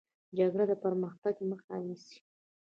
[0.37, 2.17] جګړه د پرمختګ مخه نیسي